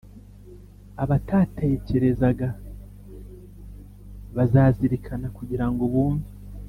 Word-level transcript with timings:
Abatatekerezaga, 1.03 2.49
bazazirikana 4.35 5.27
kugira 5.37 5.65
ngo 5.71 5.83
bumve, 5.93 6.29